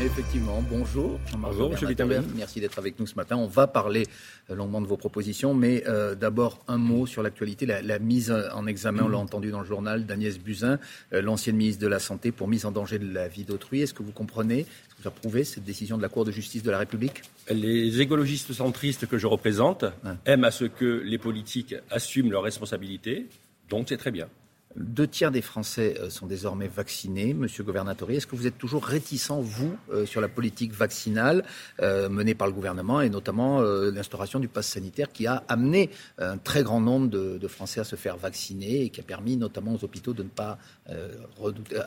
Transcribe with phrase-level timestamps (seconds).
[0.00, 1.20] Effectivement, bonjour.
[1.38, 2.24] Bonjour, M.
[2.34, 3.36] Merci d'être avec nous ce matin.
[3.36, 4.06] On va parler
[4.50, 8.66] euh, longuement de vos propositions, mais euh, d'abord un mot sur l'actualité, la, mise en
[8.66, 10.78] examen, on l'a entendu dans le journal, d'Agnès Buzyn,
[11.12, 13.82] euh, l'ancienne ministre de la Santé, pour mise en danger de la vie d'autrui.
[13.82, 16.64] Est-ce que vous comprenez, est-ce que vous approuvez cette décision de la Cour de justice
[16.64, 17.22] de la République?
[17.50, 19.84] Les écologistes centristes que je représente
[20.26, 23.26] aiment à ce que les politiques assument leurs responsabilités,
[23.70, 24.28] donc c'est très bien.
[24.76, 27.32] Deux tiers des Français euh, sont désormais vaccinés.
[27.32, 31.44] Monsieur Gouvernatori, est-ce que vous êtes toujours réticent, vous, euh, sur la politique vaccinale
[31.80, 36.38] euh, menée par le gouvernement et notamment l'instauration du pass sanitaire qui a amené un
[36.38, 39.84] très grand nombre de, Français à se faire vacciner et qui a permis notamment aux
[39.84, 40.58] hôpitaux de ne pas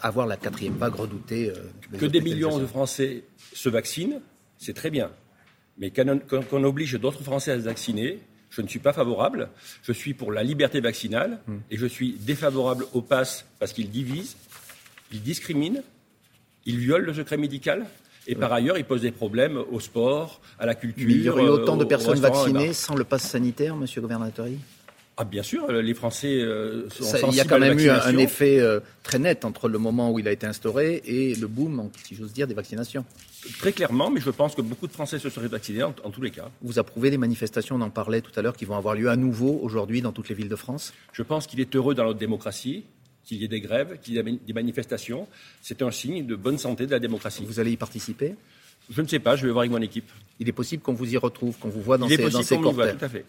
[0.01, 1.51] avoir la quatrième vague redoutée
[1.97, 3.23] Que des millions de Français
[3.53, 4.21] se vaccinent,
[4.57, 5.11] c'est très bien.
[5.77, 8.19] Mais qu'on oblige d'autres Français à se vacciner,
[8.49, 9.49] je ne suis pas favorable.
[9.83, 11.57] Je suis pour la liberté vaccinale hmm.
[11.71, 14.35] et je suis défavorable au pass parce qu'il divise,
[15.11, 15.83] il discrimine,
[16.65, 17.85] il viole le secret médical.
[18.29, 21.09] Et par ailleurs, il pose des problèmes au sport, à la culture.
[21.09, 24.59] il y aurait autant de personnes vaccinées sans le pass sanitaire, monsieur le Gouvernatori
[25.19, 28.17] ah, bien sûr, les Français euh, sont sensibles Il y a quand même eu un,
[28.19, 31.89] effet euh, très net entre le moment où il a été instauré et le boom,
[32.03, 33.03] si j'ose dire, des vaccinations.
[33.57, 36.29] Très clairement, mais je pense que beaucoup de Français se seraient vaccinés en, tous les
[36.29, 36.51] cas.
[36.61, 39.15] Vous approuvez les manifestations, on en parlait tout à l'heure, qui vont avoir lieu à
[39.15, 40.93] nouveau aujourd'hui dans toutes les villes de France?
[41.13, 42.83] Je pense qu'il est heureux dans notre démocratie
[43.25, 45.27] qu'il y ait des grèves, qu'il y ait des manifestations.
[45.61, 47.43] C'est un signe de bonne santé de la démocratie.
[47.43, 48.35] Vous allez y participer?
[48.89, 50.09] Je ne sais pas, je vais voir avec mon équipe.
[50.39, 52.57] Il est possible qu'on vous y retrouve, qu'on vous voit dans ces, dans ces.
[52.57, 53.25] Tout à fait.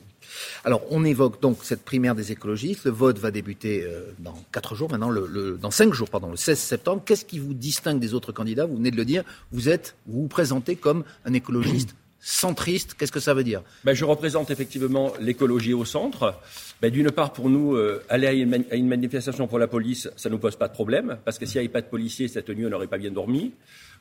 [0.64, 2.84] Alors, on évoque donc cette primaire des écologistes.
[2.84, 6.36] Le vote va débuter euh, dans quatre jours, maintenant, le, dans cinq jours, pardon, le
[6.36, 7.02] 16 septembre.
[7.04, 8.66] Qu'est-ce qui vous distingue des autres candidats?
[8.66, 12.94] Vous venez de le dire, vous êtes, vous vous présentez comme un écologiste centriste.
[12.94, 13.62] Qu'est-ce que ça veut dire?
[13.84, 16.34] Ben, Je représente effectivement l'écologie au centre.
[16.80, 20.34] Ben, D'une part, pour nous, euh, aller à une, manifestation pour la police, ça ne
[20.34, 22.66] nous pose pas de problème, parce que s'il n'y avait pas de policiers, cette nuit,
[22.66, 23.52] on n'aurait pas bien dormi.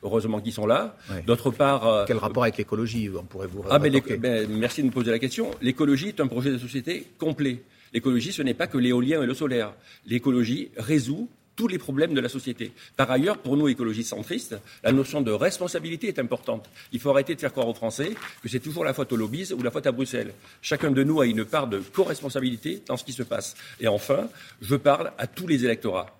[0.02, 0.96] Heureusement qu'ils sont là.
[1.26, 1.86] D'autre part.
[1.86, 5.10] Euh, Quel rapport avec l'écologie On pourrait vous ah, ben, ben, Merci de me poser
[5.10, 5.50] la question.
[5.60, 7.62] L'écologie est un projet de société complet.
[7.92, 9.72] L'écologie, ce n'est pas que l'éolien et le solaire.
[10.06, 12.70] L'écologie résout tous les problèmes de la société.
[12.96, 16.70] Par ailleurs, pour nous, écologistes centristes, la notion de responsabilité est importante.
[16.92, 19.52] Il faut arrêter de faire croire aux Français que c'est toujours la faute aux lobbies
[19.52, 20.32] ou la faute à Bruxelles.
[20.62, 23.56] Chacun de nous a une part de co-responsabilité dans ce qui se passe.
[23.80, 24.28] Et enfin,
[24.62, 26.14] je parle à tous les électorats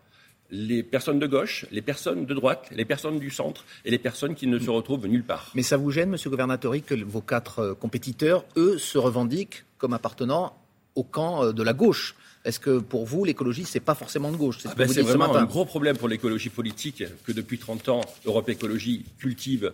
[0.50, 4.34] les personnes de gauche, les personnes de droite, les personnes du centre et les personnes
[4.34, 5.53] qui ne se retrouvent nulle part.
[5.54, 9.93] Mais ça vous gêne, Monsieur Gouvernatori, que vos quatre euh, compétiteurs, eux, se revendiquent comme
[9.93, 10.56] appartenant
[10.94, 12.16] au camp euh, de la gauche?
[12.44, 15.44] Est-ce que pour vous, l'écologie, c'est pas forcément de gauche C'est ah ben, vraiment un
[15.44, 19.72] gros problème pour l'écologie politique que depuis 30 ans, l'Europe écologie cultive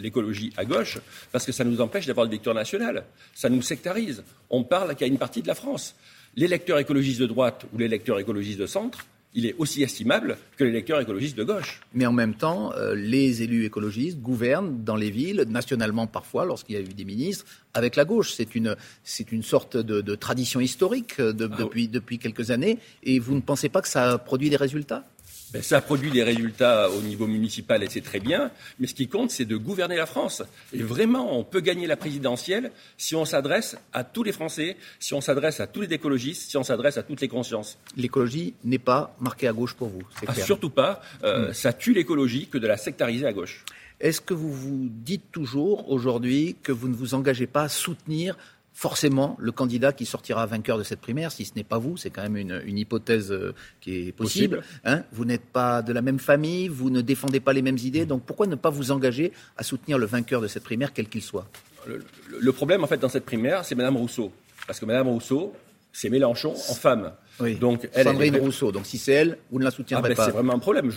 [0.00, 0.98] l'écologie à gauche,
[1.32, 3.04] parce que ça nous empêche d'avoir le victoire national.
[3.34, 4.22] Ça nous sectarise.
[4.50, 5.94] On parle qu'il y a une partie de la France.
[6.36, 10.72] L'électeur écologiste de droite ou l'électeur écologiste de centre, il est aussi estimable que les
[10.72, 11.80] lecteurs écologistes de gauche.
[11.94, 16.74] Mais en même temps, euh, les élus écologistes gouvernent dans les villes, nationalement parfois, lorsqu'il
[16.74, 18.32] y a eu des ministres, avec la gauche.
[18.32, 22.78] C'est une, c'est une sorte de, tradition historique euh, ah depuis, depuis quelques années.
[23.04, 25.04] Et vous ne pensez pas que ça produit des résultats?
[25.52, 29.08] Ben, ça produit des résultats au niveau municipal et c'est très bien, mais ce qui
[29.08, 30.42] compte, c'est de gouverner la France.
[30.72, 35.14] Et vraiment, on peut gagner la présidentielle si on s'adresse à tous les Français, si
[35.14, 37.78] on s'adresse à tous les écologistes, si on s'adresse à toutes les consciences.
[37.96, 41.02] L'écologie n'est pas marquée à gauche pour vous, ah, Surtout pas.
[41.24, 41.54] Euh, hmm.
[41.54, 43.64] Ça tue l'écologie que de la sectariser à gauche.
[44.00, 48.36] Est-ce que vous vous dites toujours aujourd'hui que vous ne vous engagez pas à soutenir
[48.72, 52.10] forcément le candidat qui sortira vainqueur de cette primaire, si ce n'est pas vous, c'est
[52.10, 54.62] quand même une, hypothèse euh, qui est possible.
[54.84, 55.02] Hein.
[55.12, 58.22] vous n'êtes pas de la même famille, vous ne défendez pas les mêmes idées, donc
[58.24, 61.46] pourquoi ne pas vous engager à soutenir le vainqueur de cette primaire, quel qu'il soit?
[61.86, 64.32] Le, problème, en fait, dans cette primaire, c'est Mme Rousseau.
[64.66, 65.54] Parce que Mme Rousseau,
[65.92, 67.12] c'est Mélenchon en femme.
[67.60, 68.72] Donc, elle Sandrine Rousseau.
[68.72, 70.24] Donc, si c'est elle, vous ne la soutiendrez ah ben, pas.
[70.26, 70.90] C'est vraiment un problème.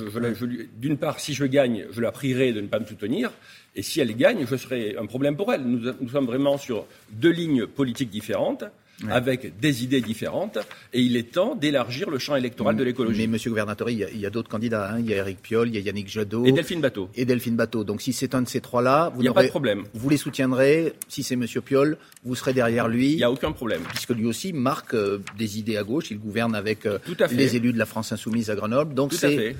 [0.77, 3.31] D'une part, si je gagne, je la prierai de ne pas me soutenir.
[3.75, 5.63] Et si elle gagne, je serai un problème pour elle.
[5.63, 8.65] nous sommes vraiment sur deux lignes politiques différentes
[9.09, 10.57] avec des idées différentes.
[10.93, 13.21] Et il est temps d'élargir le champ électoral de l'écologie.
[13.21, 14.91] Mais, Monsieur Gouvernatori, il y a, d'autres candidats.
[14.91, 14.99] Hein.
[14.99, 16.45] Il y a Eric Piolle, il y a Yannick Jadot.
[16.45, 17.09] Et Delphine Bateau.
[17.15, 17.83] Et Delphine Bateau.
[17.83, 19.83] Donc si c'est un de ces trois-là, vous n'aurez pas de problème.
[19.93, 20.93] Vous les soutiendrez.
[21.07, 23.11] Si c'est Monsieur Piolle, vous serez derrière lui.
[23.11, 23.81] Il n'y a aucun problème.
[23.89, 26.11] Puisque lui aussi marque euh, des idées à gauche.
[26.11, 26.99] Il gouverne avec euh,
[27.31, 28.93] les élus de la France insoumise à Grenoble.
[28.93, 29.55] Donc c'est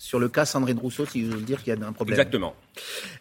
[0.00, 2.14] sur le cas Sandrine Rousseau, si vous voulez dire qu'il y a un problème.
[2.18, 2.54] Exactement.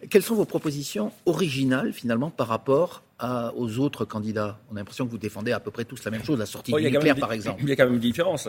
[0.10, 4.58] Quelles sont vos propositions originales, finalement, par rapport aux autres candidats?
[4.72, 6.72] On a l'impression que vous défendez à peu près tous la même chose, la sortie
[6.72, 7.62] du nucléaire, par exemple.
[7.64, 8.48] Il y a quand même une différence.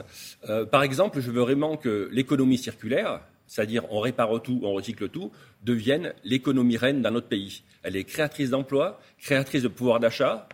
[0.48, 5.08] Euh, par exemple, je veux vraiment que l'économie circulaire, c'est-à-dire on répare tout, on recycle
[5.08, 5.32] tout,
[5.64, 7.64] devienne l'économie reine dans notre pays.
[7.82, 10.48] Elle est créatrice d'emplois, créatrice de pouvoir d'achat,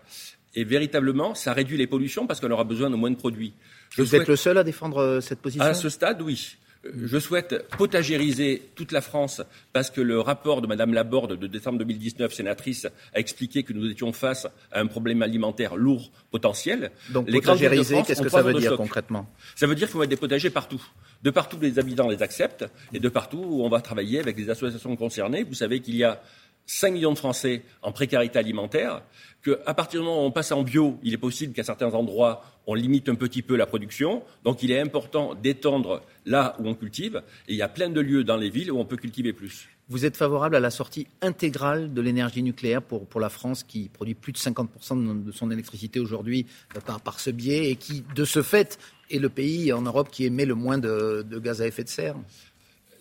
[0.54, 3.52] et véritablement, ça réduit les pollutions parce qu'on aura besoin de moins de produits.
[3.98, 5.62] vous êtes le seul à défendre euh, cette position?
[5.62, 6.56] À ce stade, oui.
[6.94, 9.42] Je souhaite potagériser toute la France
[9.72, 13.90] parce que le rapport de Mme Laborde de décembre 2019, sénatrice, a expliqué que nous
[13.90, 16.90] étions face à un problème alimentaire lourd potentiel.
[17.10, 19.28] Donc potagériser, qu'est-ce que ça veut dire concrètement?
[19.54, 20.82] Ça veut dire qu'il faut mettre des potagers partout.
[21.22, 24.94] De partout, les habitants les acceptent et de partout, on va travailler avec les associations
[24.96, 25.44] concernées.
[25.44, 26.20] Vous savez qu'il y a
[26.66, 29.02] 5 millions de Français en précarité alimentaire,
[29.44, 32.42] qu'à partir du moment où on passe en bio, il est possible qu'à certains endroits,
[32.66, 34.22] on limite un petit peu la production.
[34.44, 37.22] Donc il est important d'étendre là où on cultive.
[37.46, 39.68] Et il y a plein de lieux dans les villes où on peut cultiver plus.
[39.88, 43.88] Vous êtes favorable à la sortie intégrale de l'énergie nucléaire pour, pour la France qui
[43.88, 46.46] produit plus de 50% de son électricité aujourd'hui
[46.76, 48.80] euh, par, par ce biais et qui, de ce fait,
[49.12, 51.88] est le pays en Europe qui émet le moins de, de gaz à effet de
[51.88, 52.16] serre?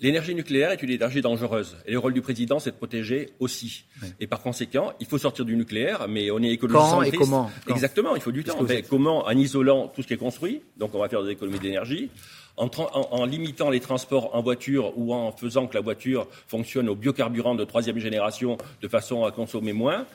[0.05, 1.77] L'énergie nucléaire est une énergie dangereuse.
[1.87, 3.85] Et le rôle du président, c'est de protéger aussi.
[4.19, 7.49] Et par conséquent, il faut sortir du nucléaire, mais on est écologiste Quand et comment
[7.67, 8.55] Exactement, il faut du temps.
[8.87, 12.11] comment En isolant tout ce qui est construit, donc on va faire des économies d'énergie.
[12.57, 16.95] En, en, limitant les transports en voiture ou en faisant que la voiture fonctionne au
[16.95, 20.05] biocarburant de troisième génération de façon à consommer moins,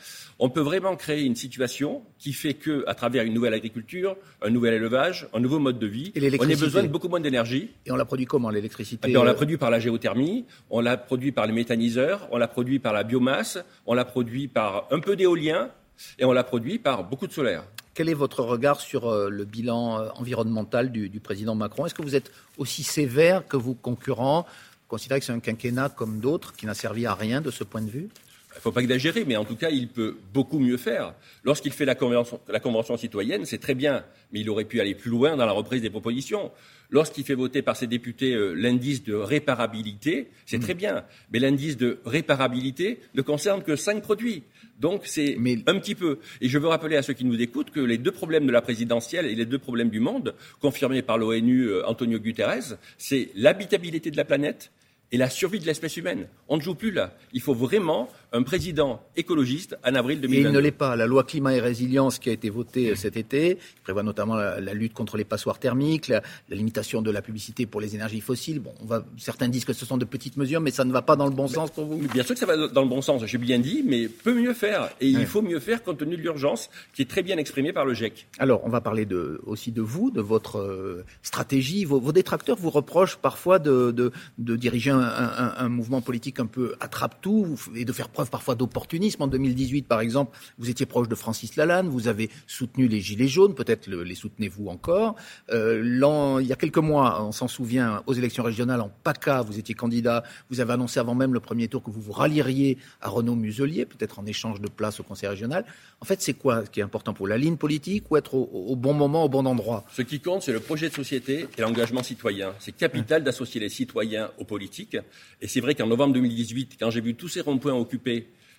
[0.40, 4.48] on peut vraiment créer une situation qui fait que, à travers une nouvelle agriculture, un
[4.48, 7.68] nouvel élevage, un nouveau mode de vie, on a besoin de beaucoup moins d'énergie.
[7.84, 10.80] Et on la produit comment l'électricité eh On la euh produit par la géothermie, on
[10.80, 14.86] la produit par les méthaniseurs, on la produit par la biomasse, on la produit par
[14.90, 15.70] un peu d'éolien
[16.18, 17.64] et on la produit par beaucoup de solaire.
[17.94, 21.86] Quel est votre regard sur euh, le bilan euh, environnemental du, du président Macron?
[21.86, 24.46] Est-ce que vous êtes aussi sévère que vos concurrents
[24.88, 27.82] Considérez que c'est un quinquennat comme d'autres qui n'a servi à rien de ce point
[27.82, 28.08] de vue?
[28.52, 31.14] Il ne faut pas exagérer, mais en tout cas, il peut beaucoup mieux faire.
[31.44, 34.96] Lorsqu'il fait la convention, la convention citoyenne, c'est très bien, mais il aurait pu aller
[34.96, 36.50] plus loin dans la reprise des propositions.
[36.90, 41.76] Lorsqu'il fait voter par ses députés euh, l'indice de réparabilité, c'est très bien, mais l'indice
[41.76, 44.42] de réparabilité ne concerne que cinq produits.
[44.80, 45.36] Donc c'est
[45.68, 46.18] un petit peu.
[46.40, 48.62] Et je veux rappeler à ceux qui nous écoutent que les deux problèmes de la
[48.62, 54.10] présidentielle et les deux problèmes du monde, confirmés par l'ONU euh, Antonio Guterres, c'est l'habitabilité
[54.10, 54.72] de la planète
[55.12, 56.28] et la survie de l'espèce humaine.
[56.48, 57.14] On ne joue plus là.
[57.32, 60.48] Il faut vraiment un président écologiste en avril 2022.
[60.48, 60.96] Et il ne l'est pas.
[60.96, 64.74] La loi climat et résilience qui a été votée euh, cet été prévoit notamment la,
[64.74, 68.60] lutte contre les passoires thermiques, la, limitation de la publicité pour les énergies fossiles.
[68.60, 71.02] Bon, on va, certains disent que ce sont de petites mesures, mais ça ne va
[71.02, 71.98] pas dans le bon sens pour vous.
[71.98, 74.54] Bien sûr que ça va dans le bon sens, j'ai bien dit, mais peut mieux
[74.54, 74.90] faire.
[75.00, 77.84] Et il faut mieux faire compte tenu de l'urgence qui est très bien exprimée par
[77.84, 78.28] le GIEC.
[78.38, 81.84] Alors, on va parler de, aussi de vous, de votre euh, stratégie.
[81.84, 86.40] Vos, vos, détracteurs vous reprochent parfois de, de, de diriger un, un, un, mouvement politique
[86.40, 89.22] un peu attrape-tout et de faire parfois d'opportunisme.
[89.22, 93.28] En 2018, par exemple, vous étiez proche de Francis Lalanne, vous avez soutenu les Gilets
[93.28, 95.14] jaunes, peut-être les soutenez-vous encore.
[95.50, 99.58] Euh, il y a quelques mois, on s'en souvient, aux élections régionales en PACA, vous
[99.58, 103.08] étiez candidat, vous avez annoncé avant même le premier tour que vous vous rallieriez à
[103.08, 105.64] Renaud Muselier, peut-être en échange de place au Conseil régional.
[106.00, 108.94] En fait, c'est quoi qui est important pour la ligne politique ou être au, bon
[108.94, 109.84] moment, au bon endroit?
[109.92, 112.52] Ce qui compte, c'est le projet de société et l'engagement citoyen.
[112.58, 114.96] C'est capital d'associer les citoyens aux politiques.
[115.40, 118.09] Et c'est vrai qu'en novembre 2018, quand j'ai vu tous ces ronds-points occupés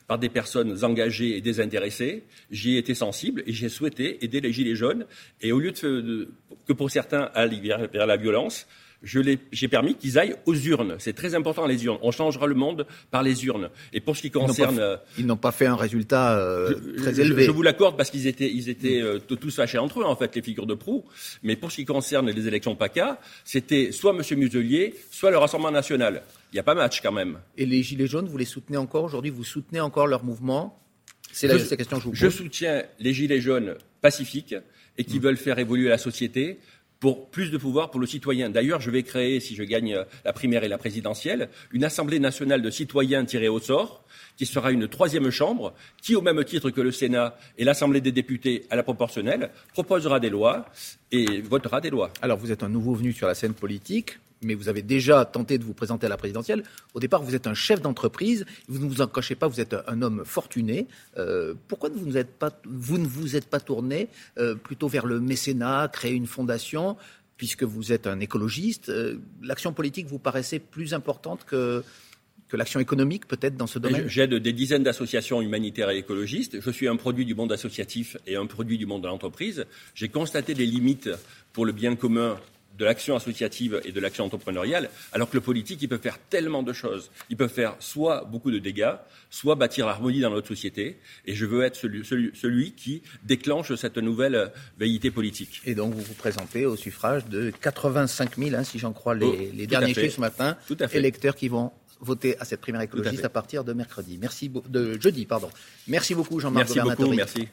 [0.08, 4.52] par des personnes engagées et désintéressées, j'y ai été sensible et j'ai souhaité aider les
[4.52, 5.06] Gilets jaunes.
[5.42, 6.30] Et au lieu de,
[6.68, 7.62] que pour certains aller
[7.94, 8.68] vers la violence,
[9.04, 10.96] j'ai permis qu'ils aillent aux urnes.
[11.00, 11.98] C'est très important les urnes.
[12.02, 13.70] On changera le monde par les urnes.
[13.94, 17.46] Et pour ce qui concerne, ils n'ont pas, fait un résultat euh, très élevé.
[17.46, 20.36] Je, vous l'accorde parce qu'ils étaient, ils étaient euh, tous fâchés entre eux en fait
[20.36, 21.04] les figures de proue.
[21.42, 24.38] Mais pour ce qui concerne les élections PACA, c'était soit M.
[24.38, 26.22] Muselier, soit le Rassemblement national.
[26.52, 27.40] Il n'y a pas match quand même.
[27.58, 30.78] Et les Gilets jaunes, vous les soutenez encore aujourd'hui Vous soutenez encore leur mouvement?
[31.32, 32.20] C'est la, question que je vous pose.
[32.20, 34.56] Je soutiens les Gilets jaunes pacifiques
[34.98, 35.22] et qui mmh.
[35.22, 36.60] veulent faire évoluer la société
[37.00, 38.50] pour plus de pouvoir pour le citoyen.
[38.50, 42.62] D'ailleurs, je vais créer, si je gagne la primaire et la présidentielle, une Assemblée nationale
[42.62, 44.04] de citoyens tirés au sort,
[44.38, 48.12] qui sera une troisième chambre, qui, au même titre que le Sénat et l'Assemblée des
[48.12, 50.68] députés à la proportionnelle, proposera des lois
[51.12, 52.12] et votera des lois.
[52.22, 55.58] Alors, vous êtes un nouveau venu sur la scène politique mais vous avez déjà tenté
[55.58, 56.64] de vous présenter à la présidentielle.
[56.94, 59.76] Au départ, vous êtes un chef d'entreprise, vous ne vous en cachez pas, vous êtes
[59.88, 60.88] un homme fortuné.
[61.18, 66.28] Euh, pourquoi vous, ne vous êtes pas tourné euh, plutôt vers le mécénat, créer une
[66.28, 66.98] fondation,
[67.38, 68.90] puisque vous êtes un écologiste?
[68.90, 71.84] Euh, L'action politique vous paraissait plus importante que,
[72.50, 74.08] que l'action économique peut-être dans ce domaine?
[74.08, 76.60] J'aide des dizaines d'associations humanitaires et écologistes.
[76.60, 79.66] Je suis un produit du monde associatif et un produit du monde de l'entreprise.
[79.96, 81.10] J'ai constaté des limites
[81.54, 82.38] pour le bien commun
[82.78, 86.64] de l'action associative et de l'action entrepreneuriale, alors que le politique, il peut faire tellement
[86.64, 87.12] de choses.
[87.30, 88.94] Il peut faire soit beaucoup de dégâts,
[89.30, 91.00] soit bâtir l'harmonie dans notre société.
[91.26, 95.62] Et je veux être celui, qui déclenche cette nouvelle veillité politique.
[95.66, 99.52] Et donc, vous vous présentez au suffrage de 85 000, hein, si j'en crois les,
[99.54, 100.58] oh, derniers chiffres ce matin,
[100.94, 104.18] électeurs qui vont voter à cette primaire écologiste à, partir de mercredi.
[104.20, 105.50] Merci de jeudi, pardon.
[105.88, 107.48] Merci beaucoup, Jean-Marc Merci beaucoup, merci.